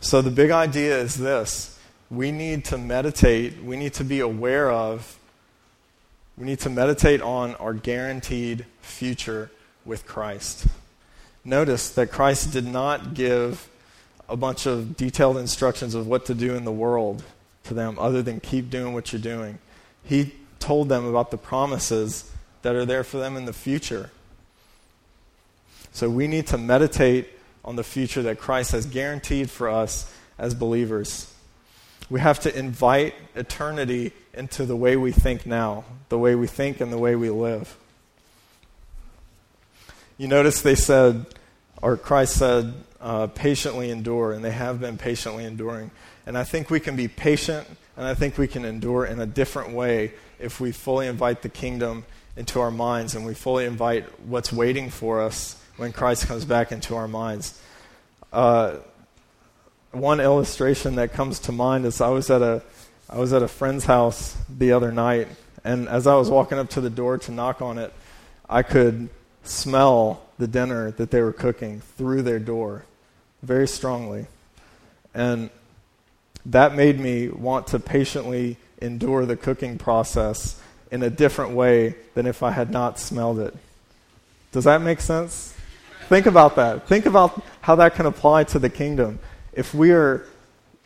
[0.01, 1.79] So the big idea is this
[2.11, 5.19] we need to meditate, we need to be aware of,
[6.39, 9.51] we need to meditate on our guaranteed future
[9.85, 10.67] with Christ.
[11.45, 13.69] Notice that Christ did not give
[14.29, 17.23] a bunch of detailed instructions of what to do in the world
[17.65, 19.59] to them other than keep doing what you're doing.
[20.05, 22.31] He told them about the promises
[22.63, 24.11] that are there for them in the future.
[25.93, 27.29] So we need to meditate
[27.65, 31.33] on the future that Christ has guaranteed for us as believers.
[32.09, 36.81] We have to invite eternity into the way we think now, the way we think
[36.81, 37.77] and the way we live.
[40.19, 41.27] You notice they said,
[41.83, 45.91] or Christ said, uh, patiently endure, and they have been patiently enduring.
[46.27, 47.67] And I think we can be patient,
[47.97, 51.49] and I think we can endure in a different way if we fully invite the
[51.49, 52.05] kingdom
[52.37, 56.71] into our minds and we fully invite what's waiting for us when Christ comes back
[56.71, 57.61] into our minds.
[58.33, 58.77] Uh,
[60.01, 62.63] one illustration that comes to mind is I was at a
[63.09, 65.29] I was at a friend's house the other night,
[65.63, 67.93] and as I was walking up to the door to knock on it,
[68.49, 69.09] I could
[69.45, 72.85] smell the dinner that they were cooking through their door
[73.43, 74.27] very strongly.
[75.15, 75.51] And
[76.47, 82.27] that made me want to patiently endure the cooking process in a different way than
[82.27, 83.55] if I had not smelled it.
[84.53, 85.55] Does that make sense?
[86.09, 86.87] Think about that.
[86.87, 89.19] Think about how that can apply to the kingdom.
[89.57, 90.23] If we are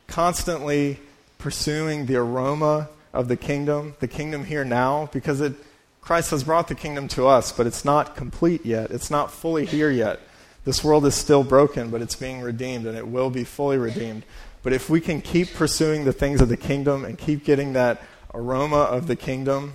[0.06, 1.00] constantly
[1.38, 5.54] pursuing the aroma of the kingdom, the kingdom here now, because it,
[6.00, 8.92] Christ has brought the kingdom to us, but it's not complete yet.
[8.92, 10.20] It's not fully here yet.
[10.64, 14.24] This world is still broken, but it's being redeemed, and it will be fully redeemed.
[14.62, 18.00] But if we can keep pursuing the things of the kingdom and keep getting that
[18.32, 19.72] aroma of the kingdom,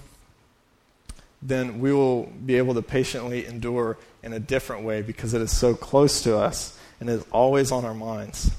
[1.42, 5.52] then we will be able to patiently endure in a different way because it is
[5.52, 8.52] so close to us and is always on our minds.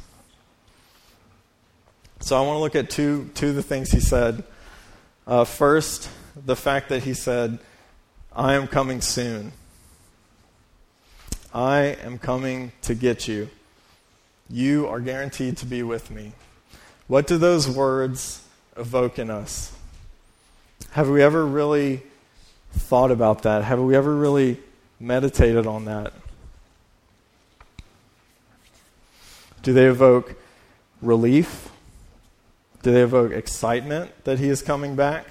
[2.27, 4.43] So I want to look at two, two of the things he said.
[5.29, 7.61] Uh, first, the fact that he said,
[8.35, 9.53] I am coming soon.
[11.55, 13.49] I am coming to get you.
[14.51, 16.33] You are guaranteed to be with me.
[17.07, 18.45] What do those words
[18.77, 19.73] evoke in us?
[20.91, 22.03] Have we ever really
[22.73, 23.63] thought about that?
[23.63, 24.59] Have we ever really
[24.99, 26.13] meditated on that?
[29.63, 30.35] Do they evoke
[31.01, 31.71] relief?
[32.87, 35.27] Do they evoke excitement that he is coming back?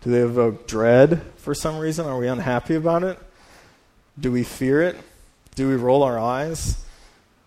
[0.00, 2.04] Do they evoke dread for some reason?
[2.04, 3.16] Are we unhappy about it?
[4.18, 4.96] Do we fear it?
[5.54, 6.84] Do we roll our eyes?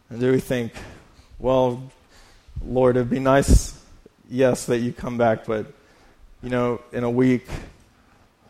[0.09, 0.71] And do we think,
[1.39, 1.91] well,
[2.65, 3.77] Lord, it'd be nice,
[4.29, 5.65] yes, that you come back, but,
[6.41, 7.45] you know, in a week,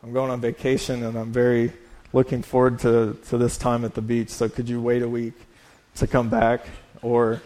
[0.04, 1.74] I'm going on vacation and I'm very
[2.14, 5.34] looking forward to, to this time at the beach, so could you wait a week
[5.96, 6.68] to come back?
[7.02, 7.42] Or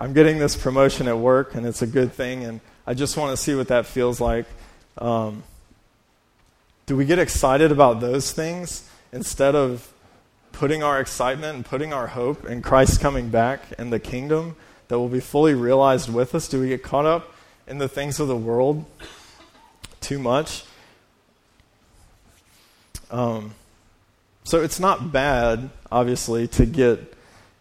[0.00, 3.36] I'm getting this promotion at work and it's a good thing, and I just want
[3.36, 4.46] to see what that feels like.
[4.96, 5.42] Um,
[6.86, 9.92] do we get excited about those things instead of
[10.52, 14.56] putting our excitement and putting our hope in Christ coming back and the kingdom
[14.88, 16.48] that will be fully realized with us?
[16.48, 17.34] Do we get caught up
[17.66, 18.86] in the things of the world
[20.00, 20.64] too much?
[23.10, 23.52] Um,
[24.44, 27.12] so it's not bad, obviously, to get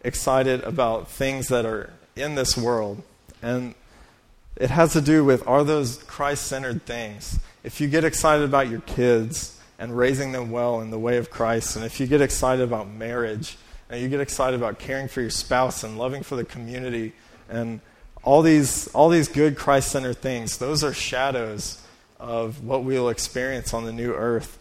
[0.05, 3.01] excited about things that are in this world.
[3.41, 3.75] And
[4.55, 7.39] it has to do with are those Christ centered things?
[7.63, 11.29] If you get excited about your kids and raising them well in the way of
[11.29, 13.57] Christ, and if you get excited about marriage,
[13.89, 17.13] and you get excited about caring for your spouse and loving for the community,
[17.49, 17.79] and
[18.23, 21.81] all these, all these good Christ centered things, those are shadows
[22.19, 24.59] of what we'll experience on the new earth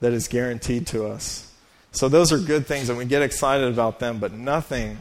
[0.00, 1.52] that is guaranteed to us.
[1.90, 4.98] So, those are good things, and we get excited about them, but nothing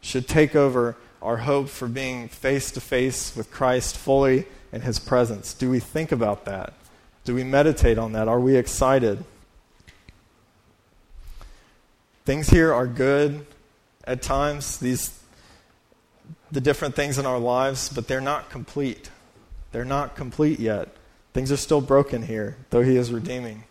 [0.00, 4.98] should take over our hope for being face to face with Christ fully in His
[4.98, 5.54] presence?
[5.54, 6.74] Do we think about that?
[7.24, 8.28] Do we meditate on that?
[8.28, 9.24] Are we excited?
[12.24, 13.46] Things here are good
[14.04, 15.18] at times, these,
[16.50, 19.10] the different things in our lives, but they're not complete.
[19.72, 20.88] They're not complete yet.
[21.34, 23.64] Things are still broken here, though He is redeeming.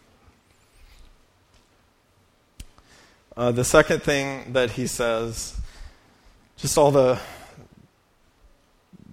[3.37, 5.55] Uh, the second thing that he says,
[6.55, 7.19] just all the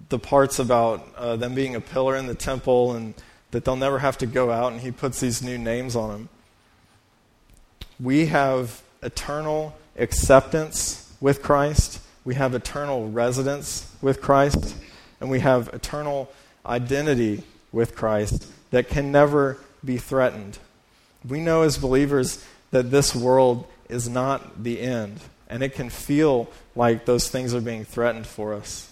[0.09, 3.13] the parts about uh, them being a pillar in the temple and
[3.51, 6.29] that they'll never have to go out, and he puts these new names on them.
[7.99, 14.75] We have eternal acceptance with Christ, we have eternal residence with Christ,
[15.21, 16.29] and we have eternal
[16.65, 20.57] identity with Christ that can never be threatened.
[21.27, 26.49] We know as believers that this world is not the end, and it can feel
[26.75, 28.91] like those things are being threatened for us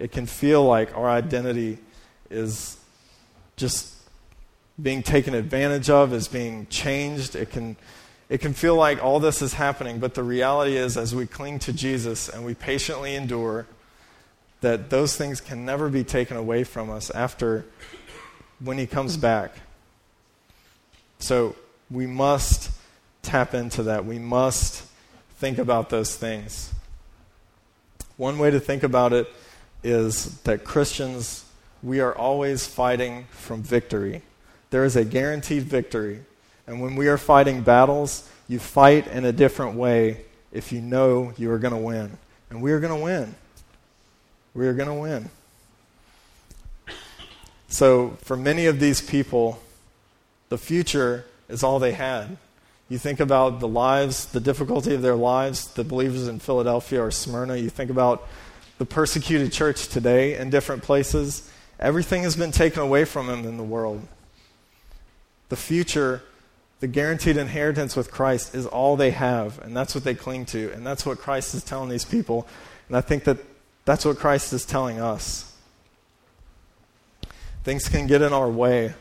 [0.00, 1.76] it can feel like our identity
[2.30, 2.78] is
[3.56, 3.94] just
[4.80, 7.36] being taken advantage of, is being changed.
[7.36, 7.76] It can,
[8.30, 11.58] it can feel like all this is happening, but the reality is, as we cling
[11.60, 13.66] to Jesus and we patiently endure,
[14.62, 17.66] that those things can never be taken away from us after
[18.58, 19.52] when He comes back.
[21.18, 21.56] So
[21.90, 22.70] we must
[23.20, 24.06] tap into that.
[24.06, 24.82] We must
[25.36, 26.72] think about those things.
[28.16, 29.30] One way to think about it
[29.82, 31.44] is that Christians
[31.82, 34.22] we are always fighting from victory.
[34.70, 36.20] There is a guaranteed victory.
[36.66, 41.32] And when we are fighting battles, you fight in a different way if you know
[41.36, 42.18] you are going to win.
[42.50, 43.34] And we are going to win.
[44.54, 45.30] We are going to win.
[47.68, 49.60] So, for many of these people,
[50.48, 52.36] the future is all they had.
[52.88, 57.12] You think about the lives, the difficulty of their lives, the believers in Philadelphia or
[57.12, 57.56] Smyrna.
[57.56, 58.26] You think about
[58.80, 61.46] the persecuted church today in different places.
[61.78, 64.08] Everything has been taken away from them in the world.
[65.50, 66.22] The future,
[66.80, 70.72] the guaranteed inheritance with Christ, is all they have, and that's what they cling to.
[70.72, 72.48] And that's what Christ is telling these people.
[72.88, 73.36] And I think that
[73.84, 75.54] that's what Christ is telling us.
[77.64, 78.94] Things can get in our way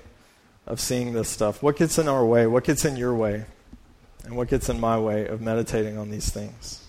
[0.67, 1.63] of seeing this stuff.
[1.63, 2.47] What gets in our way?
[2.47, 3.45] What gets in your way?
[4.25, 6.83] And what gets in my way of meditating on these things?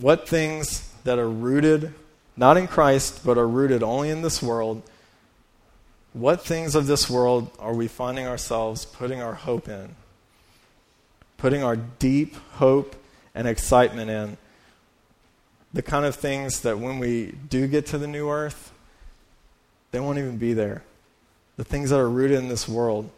[0.00, 1.92] What things that are rooted,
[2.36, 4.82] not in Christ, but are rooted only in this world,
[6.14, 9.94] what things of this world are we finding ourselves putting our hope in?
[11.36, 12.96] Putting our deep hope
[13.34, 14.36] and excitement in?
[15.72, 18.72] The kind of things that when we do get to the new earth,
[19.92, 20.82] they won't even be there.
[21.56, 23.10] The things that are rooted in this world.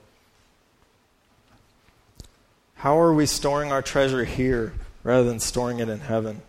[2.75, 4.75] How are we storing our treasure here
[5.05, 6.43] rather than storing it in heaven?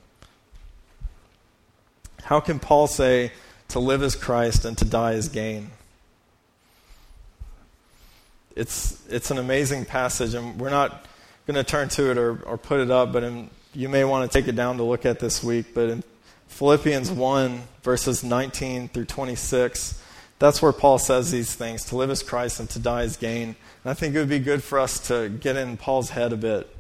[2.24, 3.32] How can Paul say
[3.70, 5.72] to live as Christ and to die as gain?
[8.56, 11.06] It's, it's an amazing passage, and we're not
[11.48, 14.32] going to turn to it or, or put it up, but in, you may want
[14.32, 15.74] to take it down to look at this week.
[15.74, 16.04] But in
[16.48, 20.02] Philippians 1, verses 19 through 26,
[20.40, 23.50] that's where Paul says these things to live as Christ and to die as gain.
[23.84, 26.38] And I think it would be good for us to get in Paul's head a
[26.38, 26.74] bit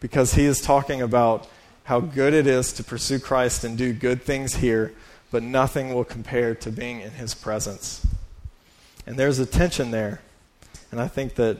[0.00, 1.48] because he is talking about
[1.88, 4.92] how good it is to pursue Christ and do good things here,
[5.30, 8.06] but nothing will compare to being in his presence.
[9.06, 10.20] And there's a tension there.
[10.92, 11.56] And I think that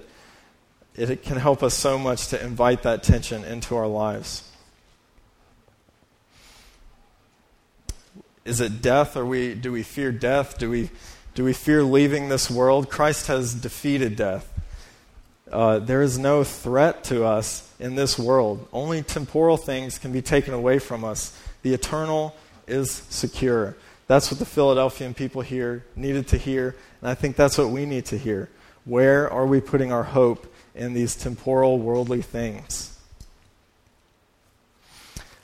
[0.94, 4.52] it can help us so much to invite that tension into our lives.
[8.44, 9.16] Is it death?
[9.16, 10.58] Or we, do we fear death?
[10.58, 10.90] Do we
[11.34, 12.90] do we fear leaving this world?
[12.90, 14.52] Christ has defeated death.
[15.50, 18.66] Uh, there is no threat to us in this world.
[18.72, 21.38] Only temporal things can be taken away from us.
[21.62, 22.34] The eternal
[22.66, 23.76] is secure.
[24.06, 27.84] That's what the Philadelphian people here needed to hear, and I think that's what we
[27.86, 28.48] need to hear.
[28.84, 32.98] Where are we putting our hope in these temporal, worldly things?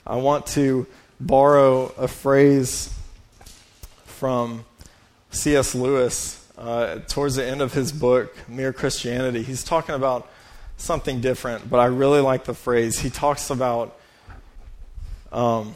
[0.07, 0.87] I want to
[1.19, 2.91] borrow a phrase
[4.05, 4.65] from
[5.29, 5.75] C.S.
[5.75, 10.29] Lewis, uh, towards the end of his book, Mere Christianity, he's talking about
[10.77, 12.99] something different, but I really like the phrase.
[12.99, 13.97] He talks about
[15.31, 15.75] um,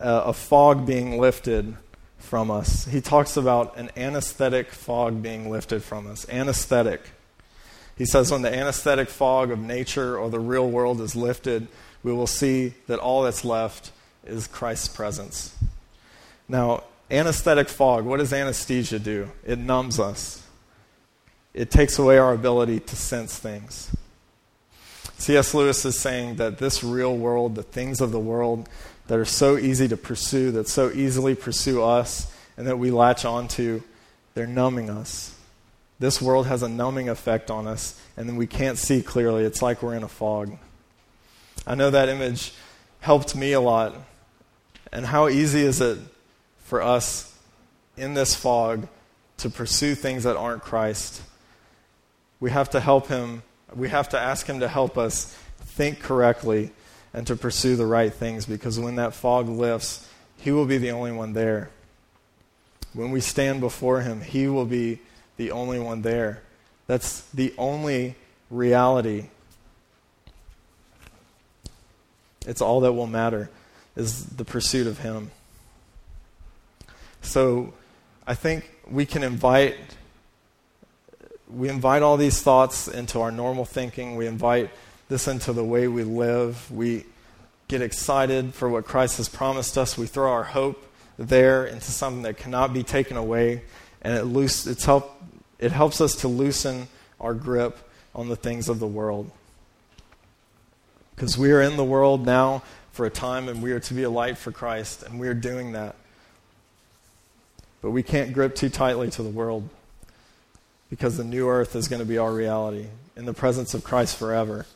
[0.00, 1.76] a, a fog being lifted
[2.18, 2.86] from us.
[2.86, 6.28] He talks about an anesthetic fog being lifted from us.
[6.28, 7.00] Anesthetic.
[7.96, 11.68] He says, when the anesthetic fog of nature or the real world is lifted,
[12.02, 13.92] we will see that all that's left
[14.26, 15.54] is Christ's presence.
[16.48, 19.30] Now, anesthetic fog, what does anesthesia do?
[19.44, 20.43] It numbs us,
[21.54, 23.94] it takes away our ability to sense things.
[25.16, 25.54] C.S.
[25.54, 28.68] Lewis is saying that this real world, the things of the world
[29.06, 33.24] that are so easy to pursue, that so easily pursue us, and that we latch
[33.24, 33.82] onto,
[34.34, 35.34] they're numbing us.
[35.98, 39.44] This world has a numbing effect on us, and then we can't see clearly.
[39.44, 40.56] It's like we're in a fog.
[41.66, 42.52] I know that image
[43.00, 43.94] helped me a lot.
[44.92, 45.98] And how easy is it
[46.58, 47.36] for us
[47.96, 48.88] in this fog
[49.38, 51.22] to pursue things that aren't Christ.
[52.40, 53.42] We have to help him,
[53.74, 56.70] we have to ask him to help us think correctly
[57.12, 60.08] and to pursue the right things because when that fog lifts,
[60.38, 61.70] he will be the only one there.
[62.92, 65.00] When we stand before him, he will be
[65.36, 66.42] the only one there.
[66.86, 68.14] That's the only
[68.50, 69.28] reality.
[72.46, 73.50] It's all that will matter
[73.96, 75.30] is the pursuit of him.
[77.22, 77.72] So
[78.26, 79.76] I think we can invite
[81.54, 84.16] we invite all these thoughts into our normal thinking.
[84.16, 84.70] We invite
[85.08, 86.70] this into the way we live.
[86.70, 87.04] We
[87.68, 89.96] get excited for what Christ has promised us.
[89.96, 90.84] We throw our hope
[91.16, 93.62] there into something that cannot be taken away,
[94.02, 95.22] and it loose, it's help,
[95.58, 96.88] it helps us to loosen
[97.20, 97.78] our grip
[98.14, 99.30] on the things of the world.
[101.14, 104.02] Because we are in the world now for a time, and we are to be
[104.02, 105.94] a light for Christ, and we are doing that.
[107.80, 109.68] But we can't grip too tightly to the world
[110.90, 112.86] because the new earth is going to be our reality.
[113.16, 114.66] In the presence of Christ forever,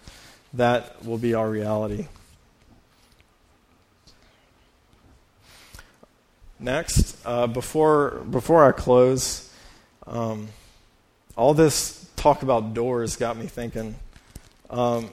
[0.54, 2.06] that will be our reality.
[6.58, 9.52] next, uh, before, before I close,
[10.06, 10.48] um,
[11.36, 13.94] all this talk about doors got me thinking.
[14.70, 15.10] Um,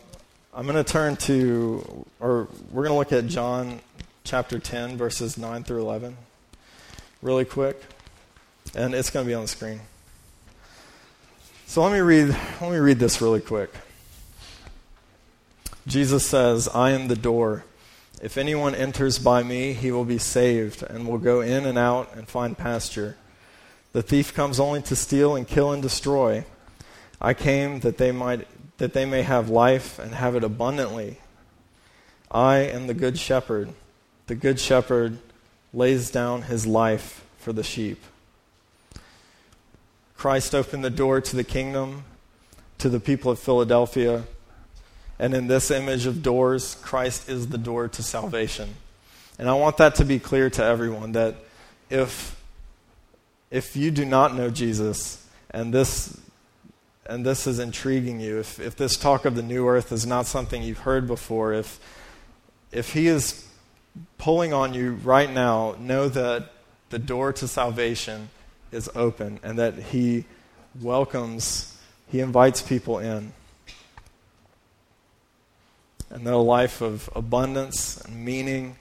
[0.53, 3.79] I'm going to turn to, or we're going to look at John
[4.23, 6.17] chapter 10, verses 9 through 11,
[7.21, 7.81] really quick.
[8.73, 9.81] And it's going to be on the screen.
[11.67, 12.29] So let me read,
[12.61, 13.73] let me read this really quick.
[15.87, 17.65] Jesus says, I am the door.
[18.21, 22.15] If anyone enters by me, he will be saved and will go in and out
[22.15, 23.17] and find pasture.
[23.91, 26.45] The thief comes only to steal and kill and destroy.
[27.19, 28.47] I came that they might
[28.77, 31.17] that they may have life and have it abundantly.
[32.29, 33.69] I am the good shepherd.
[34.27, 35.17] The good shepherd
[35.73, 38.01] lays down his life for the sheep.
[40.17, 42.03] Christ opened the door to the kingdom
[42.77, 44.23] to the people of Philadelphia
[45.17, 48.75] and in this image of doors, Christ is the door to salvation.
[49.39, 51.35] And I want that to be clear to everyone that
[51.89, 52.41] if,
[53.49, 56.19] if you do not know Jesus and this,
[57.05, 60.25] and this is intriguing you, if, if this talk of the new earth is not
[60.25, 61.79] something you've heard before, if,
[62.71, 63.47] if he is
[64.17, 66.51] pulling on you right now, know that
[66.89, 68.29] the door to salvation
[68.71, 70.25] is open and that he
[70.81, 71.77] welcomes,
[72.09, 73.33] he invites people in
[76.09, 78.77] and that a life of abundance and meaning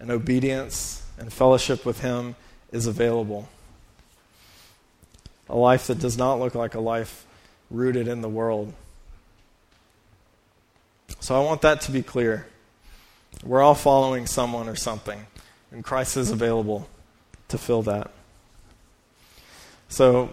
[0.00, 2.36] and obedience and fellowship with Him
[2.72, 3.48] is available.
[5.48, 7.26] A life that does not look like a life
[7.70, 8.74] rooted in the world.
[11.20, 12.46] So I want that to be clear.
[13.42, 15.26] We're all following someone or something,
[15.72, 16.88] and Christ is available
[17.48, 18.10] to fill that.
[19.88, 20.30] So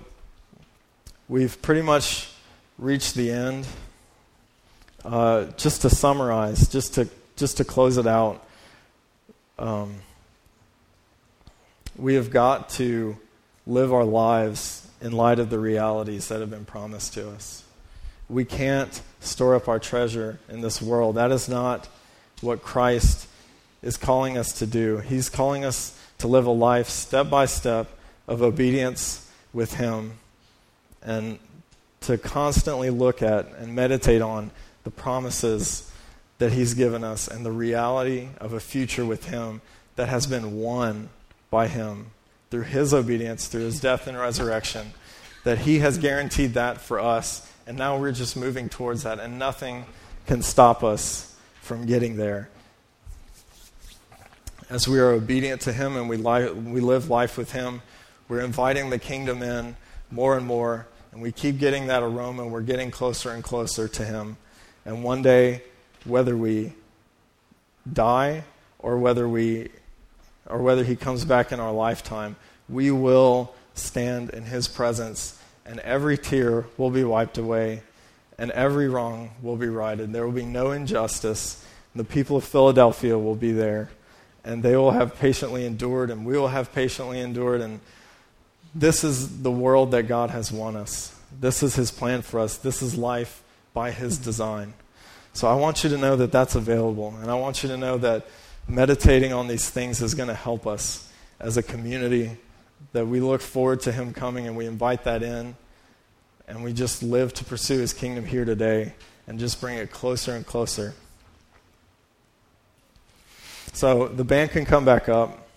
[1.29, 2.29] we've pretty much
[2.77, 3.65] reached the end
[5.03, 8.45] uh, just to summarize, just to just to close it out,
[9.59, 9.95] um,
[11.97, 13.17] we have got to
[13.67, 17.63] live our lives in light of the realities that have been promised to us.
[18.29, 21.15] We can't store up our treasure in this world.
[21.15, 21.89] That is not
[22.41, 23.27] what Christ
[23.81, 24.97] is calling us to do.
[24.97, 27.87] He's calling us to live a life step by step
[28.27, 29.24] of obedience
[29.55, 30.19] with Him
[31.01, 31.39] and
[32.01, 34.51] to constantly look at and meditate on
[34.83, 35.91] the promises
[36.37, 39.61] that He's given us and the reality of a future with Him
[39.95, 41.09] that has been won
[41.49, 42.07] by Him
[42.51, 44.91] through His obedience, through His death and resurrection,
[45.45, 47.51] that He has guaranteed that for us.
[47.65, 49.85] And now we're just moving towards that, and nothing
[50.27, 52.49] can stop us from getting there.
[54.69, 57.81] As we are obedient to Him and we, li- we live life with Him,
[58.27, 59.75] we're inviting the kingdom in
[60.11, 62.43] more and more, and we keep getting that aroma.
[62.43, 64.37] and We're getting closer and closer to Him.
[64.85, 65.63] And one day,
[66.05, 66.73] whether we
[67.91, 68.43] die
[68.79, 69.69] or whether we
[70.47, 72.35] or whether he comes back in our lifetime,
[72.69, 77.81] we will stand in his presence and every tear will be wiped away
[78.37, 80.13] and every wrong will be righted.
[80.13, 81.63] There will be no injustice.
[81.95, 83.89] The people of Philadelphia will be there
[84.43, 87.79] and they will have patiently endured and we will have patiently endured and
[88.75, 91.17] this is the world that God has won us.
[91.39, 92.57] This is his plan for us.
[92.57, 93.41] This is life
[93.75, 94.73] by His design.
[95.33, 97.13] So I want you to know that that's available.
[97.21, 98.25] And I want you to know that
[98.67, 102.37] meditating on these things is going to help us as a community,
[102.93, 105.55] that we look forward to Him coming and we invite that in.
[106.47, 108.93] And we just live to pursue His kingdom here today
[109.27, 110.93] and just bring it closer and closer.
[113.73, 115.47] So the band can come back up.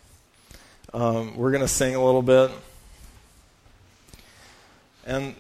[0.93, 2.51] Um, we're going to sing a little bit.
[5.09, 5.35] And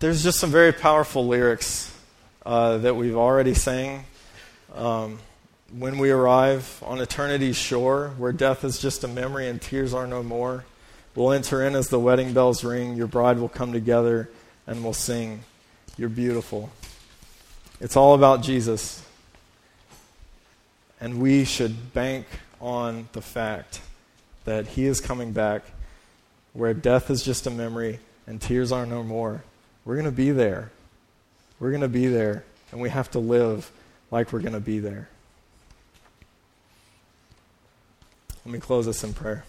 [0.00, 1.90] there's just some very powerful lyrics
[2.44, 4.04] uh, that we've already sang.
[4.74, 5.18] Um,
[5.72, 10.06] when we arrive on eternity's shore, where death is just a memory and tears are
[10.06, 10.66] no more,
[11.14, 12.96] we'll enter in as the wedding bells ring.
[12.96, 14.28] Your bride will come together
[14.66, 15.40] and we'll sing,
[15.96, 16.68] You're beautiful.
[17.80, 19.02] It's all about Jesus.
[21.00, 22.26] And we should bank
[22.60, 23.80] on the fact
[24.44, 25.62] that He is coming back,
[26.52, 29.42] where death is just a memory and tears are no more.
[29.86, 30.70] We're going to be there.
[31.58, 33.72] We're going to be there, and we have to live
[34.10, 35.08] like we're going to be there.
[38.44, 39.44] Let me close this in prayer.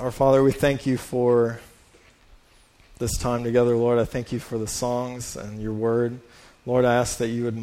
[0.00, 1.60] Our Father, we thank you for
[2.98, 3.98] this time together, Lord.
[3.98, 6.18] I thank you for the songs and your word.
[6.66, 7.62] Lord, I ask that you would,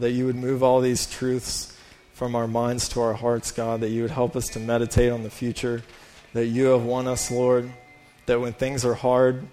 [0.00, 1.76] that you would move all these truths
[2.12, 5.24] from our minds to our hearts, God, that you would help us to meditate on
[5.24, 5.82] the future,
[6.34, 7.70] that you have won us, Lord
[8.26, 9.46] that when things are hard,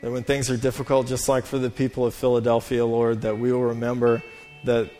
[0.00, 3.52] that when things are difficult, just like for the people of Philadelphia, Lord, that we
[3.52, 4.22] will remember
[4.64, 4.90] that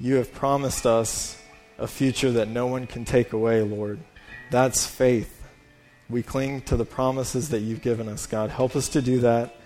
[0.00, 1.40] you have promised us
[1.78, 4.00] a future that no one can take away, Lord.
[4.50, 5.30] That's faith.
[6.08, 8.50] We cling to the promises that you've given us, God.
[8.50, 9.56] Help us to do that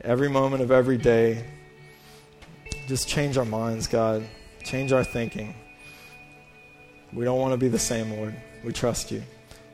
[0.00, 1.44] every moment of every day.
[2.86, 4.26] Just change our minds, God.
[4.64, 5.54] Change our thinking.
[7.12, 8.34] We don't want to be the same, Lord.
[8.64, 9.22] We trust you.